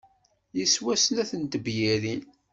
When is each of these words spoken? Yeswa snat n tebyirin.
Yeswa 0.57 0.93
snat 0.97 1.31
n 1.41 1.43
tebyirin. 1.51 2.23